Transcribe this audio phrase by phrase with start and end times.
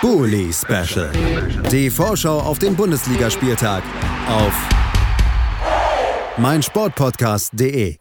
[0.00, 1.12] Bully Special.
[1.70, 3.82] Die Vorschau auf den Bundesligaspieltag
[4.28, 4.54] auf
[6.38, 7.96] meinsportpodcast.de.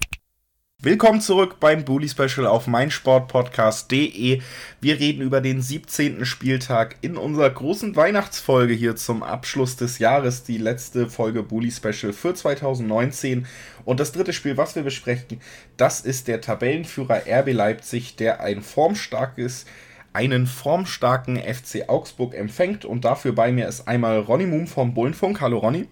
[0.82, 4.42] Willkommen zurück beim Bully Special auf meinsportpodcast.de.
[4.80, 6.24] Wir reden über den 17.
[6.24, 10.44] Spieltag in unserer großen Weihnachtsfolge hier zum Abschluss des Jahres.
[10.44, 13.46] Die letzte Folge Bully Special für 2019.
[13.84, 15.42] Und das dritte Spiel, was wir besprechen,
[15.76, 19.66] das ist der Tabellenführer RB Leipzig, der ein formstarkes
[20.14, 22.86] einen formstarken FC Augsburg empfängt.
[22.86, 25.42] Und dafür bei mir ist einmal Ronny Moom vom Bullenfunk.
[25.42, 25.88] Hallo Ronny.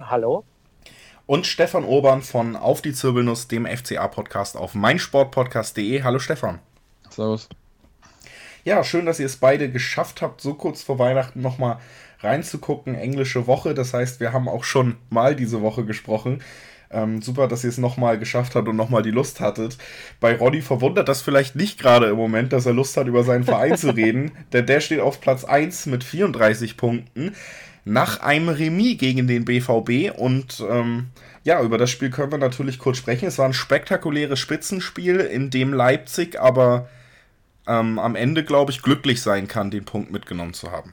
[0.00, 0.44] Hallo.
[1.26, 6.02] Und Stefan Urban von Auf die Zirbelnuss, dem FCA-Podcast auf meinsportpodcast.de.
[6.02, 6.60] Hallo Stefan.
[7.10, 7.48] Servus.
[8.64, 11.78] Ja, schön, dass ihr es beide geschafft habt, so kurz vor Weihnachten nochmal
[12.20, 12.94] reinzugucken.
[12.94, 16.42] Englische Woche, das heißt, wir haben auch schon mal diese Woche gesprochen.
[16.90, 19.76] Ähm, super, dass ihr es nochmal geschafft habt und nochmal die Lust hattet.
[20.20, 23.44] Bei Roddy verwundert das vielleicht nicht gerade im Moment, dass er Lust hat, über seinen
[23.44, 27.34] Verein zu reden, denn der steht auf Platz 1 mit 34 Punkten
[27.84, 31.06] nach einem Remis gegen den BVB und ähm,
[31.44, 33.26] ja, über das Spiel können wir natürlich kurz sprechen.
[33.26, 36.88] Es war ein spektakuläres Spitzenspiel, in dem Leipzig aber
[37.68, 40.92] ähm, am Ende, glaube ich, glücklich sein kann, den Punkt mitgenommen zu haben.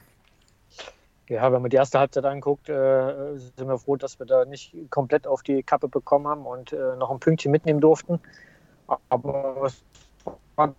[1.28, 4.74] Ja, wenn man die erste Halbzeit anguckt, äh, sind wir froh, dass wir da nicht
[4.90, 8.20] komplett auf die Kappe bekommen haben und äh, noch ein Pünktchen mitnehmen durften.
[9.08, 9.82] Aber es
[10.56, 10.74] war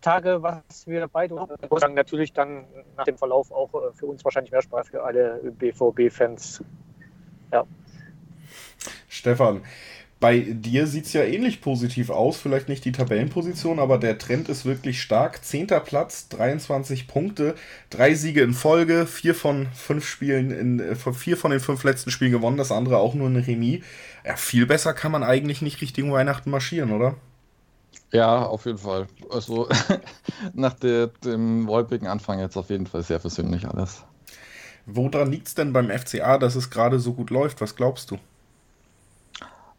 [0.00, 1.36] Tage, was wir beide
[1.70, 5.40] sagen, natürlich dann nach dem Verlauf auch äh, für uns wahrscheinlich mehr Spaß für alle
[5.58, 6.62] BVB-Fans.
[7.52, 7.64] Ja.
[9.08, 9.62] Stefan,
[10.20, 14.48] bei dir sieht es ja ähnlich positiv aus, vielleicht nicht die Tabellenposition, aber der Trend
[14.48, 15.44] ist wirklich stark.
[15.44, 17.54] Zehnter Platz, 23 Punkte,
[17.88, 22.10] drei Siege in Folge, vier von fünf Spielen, in, äh, vier von den fünf letzten
[22.10, 23.84] Spielen gewonnen, das andere auch nur ein Remis.
[24.24, 27.14] Ja, viel besser kann man eigentlich nicht Richtung Weihnachten marschieren, oder?
[28.10, 29.06] Ja, auf jeden Fall.
[29.30, 29.68] Also
[30.52, 34.02] nach der, dem wolpigen Anfang jetzt auf jeden Fall sehr versöhnlich alles.
[34.86, 37.60] Woran liegt es denn beim FCA, dass es gerade so gut läuft?
[37.60, 38.18] Was glaubst du?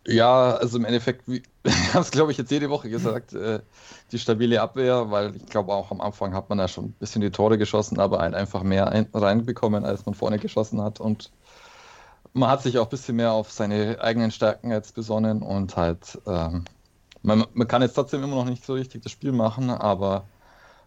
[0.09, 3.59] Ja, also im Endeffekt, wie, ich habe es glaube ich jetzt jede Woche gesagt, äh,
[4.11, 7.21] die stabile Abwehr, weil ich glaube auch am Anfang hat man ja schon ein bisschen
[7.21, 11.31] die Tore geschossen, aber halt einfach mehr ein, reinbekommen, als man vorne geschossen hat und
[12.33, 16.19] man hat sich auch ein bisschen mehr auf seine eigenen Stärken jetzt besonnen und halt
[16.25, 16.65] ähm,
[17.21, 20.25] man, man, kann jetzt trotzdem immer noch nicht so richtig das Spiel machen, aber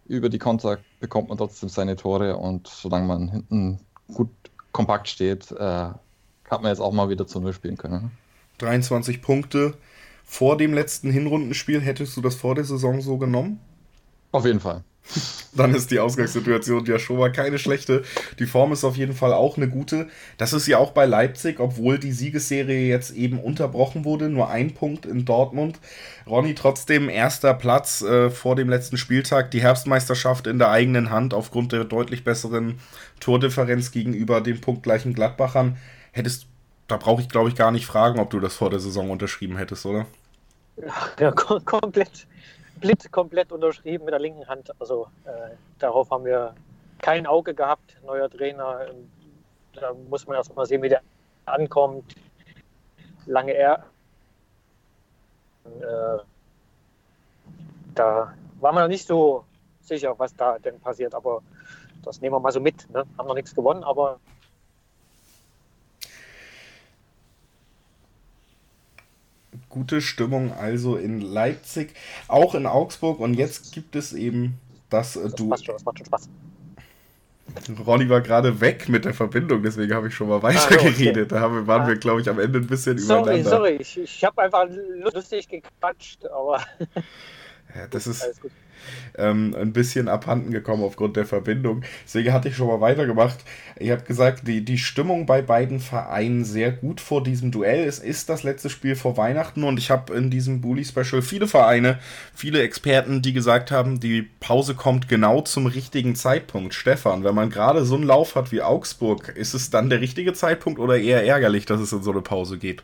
[0.05, 3.79] über die Konter bekommt man trotzdem seine Tore und solange man hinten
[4.13, 4.29] gut
[4.73, 8.11] kompakt steht, äh, hat man jetzt auch mal wieder zu Null spielen können.
[8.63, 9.75] 23 Punkte
[10.23, 11.81] vor dem letzten Hinrundenspiel.
[11.81, 13.59] Hättest du das vor der Saison so genommen?
[14.31, 14.83] Auf jeden Fall.
[15.55, 18.03] Dann ist die Ausgangssituation ja schon mal keine schlechte.
[18.39, 20.07] Die Form ist auf jeden Fall auch eine gute.
[20.37, 24.29] Das ist ja auch bei Leipzig, obwohl die Siegesserie jetzt eben unterbrochen wurde.
[24.29, 25.79] Nur ein Punkt in Dortmund.
[26.25, 29.51] Ronny trotzdem erster Platz äh, vor dem letzten Spieltag.
[29.51, 32.79] Die Herbstmeisterschaft in der eigenen Hand aufgrund der deutlich besseren
[33.19, 35.77] Tordifferenz gegenüber den punktgleichen Gladbachern.
[36.11, 36.47] Hättest,
[36.93, 39.57] da brauche ich glaube ich gar nicht fragen, ob du das vor der Saison unterschrieben
[39.57, 40.05] hättest, oder?
[41.19, 41.31] Ja,
[41.65, 42.27] komplett
[42.79, 44.69] blind komplett unterschrieben mit der linken Hand.
[44.79, 46.53] Also äh, darauf haben wir
[46.99, 47.97] kein Auge gehabt.
[48.05, 49.09] Neuer Trainer, ähm,
[49.73, 51.01] da muss man erst mal sehen, wie der
[51.45, 52.13] ankommt.
[53.25, 53.85] Lange er.
[55.65, 56.19] Äh,
[57.95, 59.45] da war man noch nicht so
[59.81, 61.41] sicher, was da denn passiert, aber
[62.03, 62.87] das nehmen wir mal so mit.
[62.91, 63.03] Ne?
[63.17, 64.19] Haben noch nichts gewonnen, aber
[69.73, 71.95] gute Stimmung also in Leipzig,
[72.27, 74.59] auch in Augsburg und jetzt gibt es eben
[74.91, 75.55] das, äh, das du.
[75.57, 76.29] Schon, das macht schon Spaß.
[77.85, 81.33] Ronny war gerade weg mit der Verbindung, deswegen habe ich schon mal weitergeredet.
[81.33, 81.35] Ah, okay.
[81.35, 81.87] Da haben, waren ah.
[81.87, 83.49] wir, glaube ich, am Ende ein bisschen sorry, übereinander.
[83.49, 84.65] Sorry, ich, ich habe einfach
[85.13, 86.63] lustig gequatscht, aber.
[87.75, 88.29] Ja, das ist
[89.17, 91.83] ähm, ein bisschen abhanden gekommen aufgrund der Verbindung.
[92.05, 93.39] Deswegen hatte ich schon mal weitergemacht.
[93.77, 97.85] Ich habe gesagt, die, die Stimmung bei beiden Vereinen sehr gut vor diesem Duell.
[97.85, 101.47] Es ist das letzte Spiel vor Weihnachten und ich habe in diesem Bully Special viele
[101.47, 101.99] Vereine,
[102.33, 106.73] viele Experten, die gesagt haben, die Pause kommt genau zum richtigen Zeitpunkt.
[106.73, 110.33] Stefan, wenn man gerade so einen Lauf hat wie Augsburg, ist es dann der richtige
[110.33, 112.83] Zeitpunkt oder eher ärgerlich, dass es in so eine Pause geht?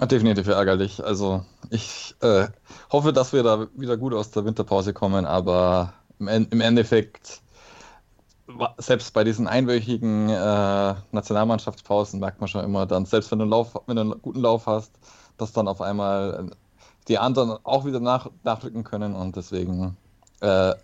[0.00, 1.04] Definitiv ärgerlich.
[1.04, 2.48] Also ich äh,
[2.90, 7.40] hoffe, dass wir da wieder gut aus der Winterpause kommen, aber im, im Endeffekt,
[8.78, 13.50] selbst bei diesen einwöchigen äh, Nationalmannschaftspausen merkt man schon immer dann, selbst wenn du, einen
[13.52, 14.92] Lauf, wenn du einen guten Lauf hast,
[15.38, 16.50] dass dann auf einmal
[17.08, 19.96] die anderen auch wieder nach, nachrücken können und deswegen
[20.40, 20.74] äh,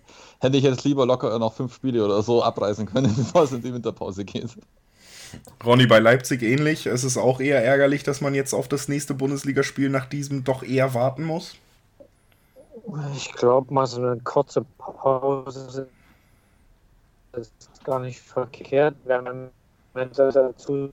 [0.41, 3.62] hätte ich jetzt lieber locker noch fünf Spiele oder so abreißen können, bevor es in
[3.62, 4.57] die Winterpause geht.
[5.65, 6.87] Ronny, bei Leipzig ähnlich.
[6.87, 10.62] Es ist auch eher ärgerlich, dass man jetzt auf das nächste Bundesligaspiel nach diesem doch
[10.62, 11.56] eher warten muss.
[13.15, 15.88] Ich glaube mal so eine kurze Pause
[17.32, 17.53] ist
[17.85, 19.50] gar nicht verkehrt, wenn man
[20.12, 20.91] dazu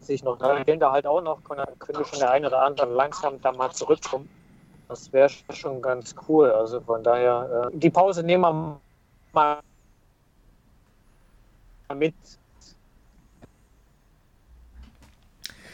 [0.00, 1.38] sich noch da fehlen da halt auch noch,
[1.78, 4.28] könnte schon der eine oder andere langsam da mal zurückkommen.
[4.88, 6.50] Das wäre schon ganz cool.
[6.50, 8.80] Also von daher, äh, die Pause nehmen wir
[9.32, 9.60] mal
[11.94, 12.14] mit.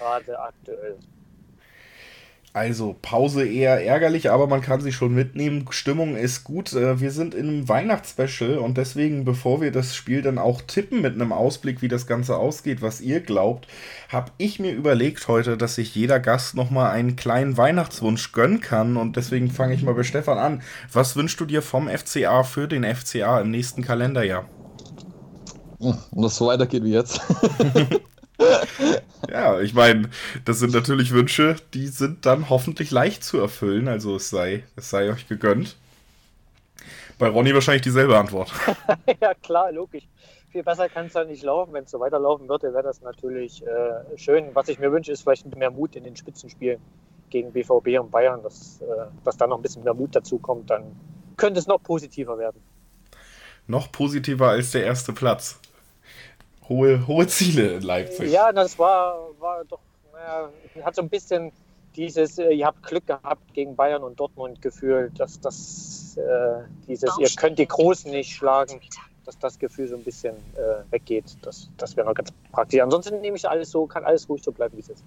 [0.02, 0.98] Gerade aktuell.
[2.54, 5.66] Also Pause eher ärgerlich, aber man kann sie schon mitnehmen.
[5.70, 6.74] Stimmung ist gut.
[6.74, 11.00] Äh, wir sind in einem Weihnachtsspecial und deswegen, bevor wir das Spiel dann auch tippen
[11.00, 13.68] mit einem Ausblick, wie das Ganze ausgeht, was ihr glaubt,
[14.10, 18.98] habe ich mir überlegt heute, dass sich jeder Gast nochmal einen kleinen Weihnachtswunsch gönnen kann
[18.98, 20.62] und deswegen fange ich mal bei Stefan an.
[20.92, 24.44] Was wünschst du dir vom FCA für den FCA im nächsten Kalenderjahr?
[25.78, 27.18] Und das so weitergeht wie jetzt.
[29.30, 30.10] ja, ich meine,
[30.44, 33.88] das sind natürlich Wünsche, die sind dann hoffentlich leicht zu erfüllen.
[33.88, 35.76] Also es sei, es sei euch gegönnt.
[37.18, 38.52] Bei Ronny wahrscheinlich dieselbe Antwort.
[39.20, 40.04] ja, klar, logisch.
[40.50, 41.72] Viel besser kann es ja nicht laufen.
[41.72, 44.50] Wenn es so weiterlaufen würde, wäre das natürlich äh, schön.
[44.54, 46.80] Was ich mir wünsche, ist vielleicht mehr Mut in den Spitzenspielen
[47.30, 50.68] gegen BVB und Bayern, dass, äh, dass da noch ein bisschen mehr Mut dazu kommt.
[50.68, 50.96] Dann
[51.36, 52.60] könnte es noch positiver werden.
[53.66, 55.60] Noch positiver als der erste Platz
[56.72, 58.30] hohe, hohe Ziele in Leipzig.
[58.30, 59.80] Ja, das war, war doch,
[60.12, 60.50] naja,
[60.84, 61.52] hat so ein bisschen
[61.96, 67.16] dieses, äh, ihr habt Glück gehabt gegen Bayern und Dortmund gefühlt, dass das, äh, dieses,
[67.18, 68.80] ihr könnt die Großen nicht schlagen,
[69.24, 71.36] dass das Gefühl so ein bisschen äh, weggeht.
[71.42, 72.80] Das, das wäre noch ganz praktisch.
[72.80, 75.04] Ansonsten nehme ich alles so, kann alles ruhig so bleiben, wie es ist.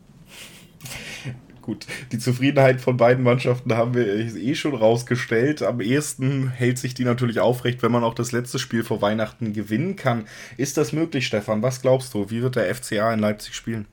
[1.65, 5.63] Gut, die Zufriedenheit von beiden Mannschaften haben wir eh schon rausgestellt.
[5.63, 9.51] Am ehesten hält sich die natürlich aufrecht, wenn man auch das letzte Spiel vor Weihnachten
[9.51, 10.27] gewinnen kann.
[10.57, 11.63] Ist das möglich, Stefan?
[11.63, 12.29] Was glaubst du?
[12.29, 13.87] Wie wird der FCA in Leipzig spielen?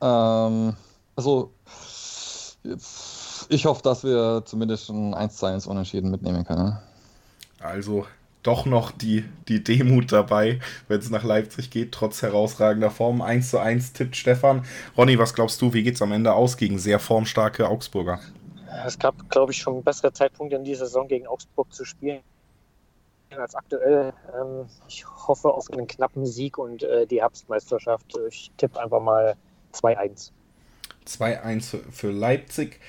[0.00, 0.74] Ähm,
[1.14, 1.52] also,
[3.48, 6.76] ich hoffe, dass wir zumindest ein 1 zu 1 Unentschieden mitnehmen können.
[7.60, 8.04] Also
[8.42, 13.22] doch noch die, die Demut dabei, wenn es nach Leipzig geht, trotz herausragender Form.
[13.22, 14.64] 1 zu 1 tippt Stefan.
[14.96, 18.20] Ronny, was glaubst du, wie geht es am Ende aus gegen sehr formstarke Augsburger?
[18.86, 22.22] Es gab, glaube ich, schon bessere Zeitpunkte in dieser Saison gegen Augsburg zu spielen
[23.36, 24.12] als aktuell.
[24.34, 28.18] Ähm, ich hoffe auf einen knappen Sieg und äh, die Herbstmeisterschaft.
[28.28, 29.36] Ich tippe einfach mal
[29.74, 30.30] 2-1.
[31.06, 32.80] 2-1 für Leipzig.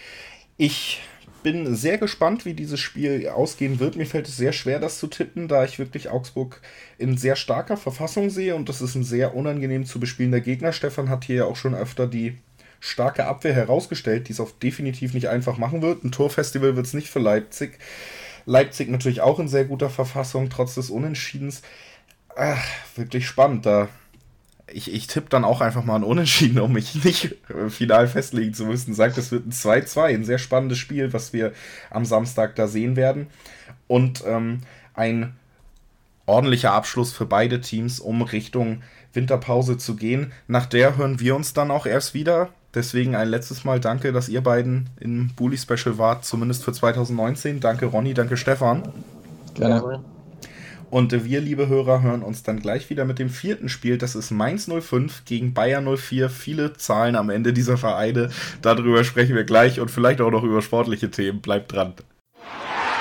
[0.57, 1.01] Ich
[1.43, 3.95] bin sehr gespannt, wie dieses Spiel ausgehen wird.
[3.95, 6.61] Mir fällt es sehr schwer, das zu tippen, da ich wirklich Augsburg
[6.97, 10.73] in sehr starker Verfassung sehe und das ist ein sehr unangenehm zu bespielender Gegner.
[10.73, 12.37] Stefan hat hier ja auch schon öfter die
[12.79, 16.03] starke Abwehr herausgestellt, die es auch definitiv nicht einfach machen wird.
[16.03, 17.77] Ein Torfestival wird es nicht für Leipzig.
[18.45, 21.61] Leipzig natürlich auch in sehr guter Verfassung, trotz des Unentschiedens.
[22.35, 22.63] Ach,
[22.95, 23.65] wirklich spannend.
[23.65, 23.89] Da
[24.73, 28.53] ich, ich tippe dann auch einfach mal ein Unentschieden, um mich nicht äh, final festlegen
[28.53, 28.93] zu müssen.
[28.93, 31.53] Sagt, es wird ein 2-2, ein sehr spannendes Spiel, was wir
[31.89, 33.27] am Samstag da sehen werden.
[33.87, 34.61] Und ähm,
[34.93, 35.33] ein
[36.25, 38.81] ordentlicher Abschluss für beide Teams, um Richtung
[39.13, 40.31] Winterpause zu gehen.
[40.47, 42.49] Nach der hören wir uns dann auch erst wieder.
[42.73, 47.59] Deswegen ein letztes Mal danke, dass ihr beiden im Bully Special wart, zumindest für 2019.
[47.59, 48.83] Danke Ronny, danke Stefan.
[49.55, 50.01] Gerne.
[50.91, 53.97] Und wir, liebe Hörer, hören uns dann gleich wieder mit dem vierten Spiel.
[53.97, 56.29] Das ist Mainz 05 gegen Bayern 04.
[56.29, 58.29] Viele Zahlen am Ende dieser Vereine.
[58.61, 61.41] Darüber sprechen wir gleich und vielleicht auch noch über sportliche Themen.
[61.41, 61.93] Bleibt dran.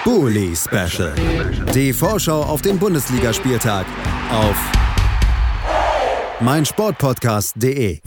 [0.05, 1.13] Bully Special.
[1.75, 3.85] Die Vorschau auf den Bundesligaspieltag
[4.31, 4.57] auf
[6.41, 7.99] meinsportpodcast.de.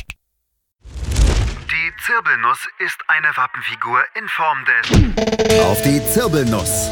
[0.85, 5.59] Die Zirbelnuss ist eine Wappenfigur in Form des.
[5.65, 6.89] Auf die Zirbelnuss.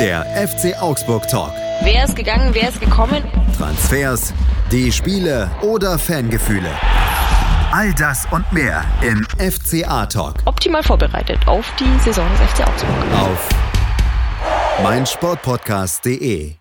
[0.00, 1.52] Der FC Augsburg Talk.
[1.82, 3.22] Wer ist gegangen, wer ist gekommen?
[3.56, 4.34] Transfers,
[4.70, 6.70] die Spiele oder Fangefühle.
[7.72, 10.34] All das und mehr im FCA Talk.
[10.44, 12.94] Optimal vorbereitet auf die Saison des FC Augsburg.
[13.14, 13.48] Auf
[14.82, 16.59] meinsportpodcast.de